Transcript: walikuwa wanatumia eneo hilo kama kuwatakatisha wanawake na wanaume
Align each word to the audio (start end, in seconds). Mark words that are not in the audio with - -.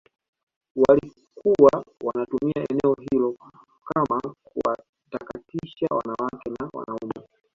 walikuwa 0.75 1.85
wanatumia 2.03 2.65
eneo 2.69 2.95
hilo 3.11 3.37
kama 3.85 4.21
kuwatakatisha 4.43 5.87
wanawake 5.91 6.49
na 6.59 6.69
wanaume 6.73 7.27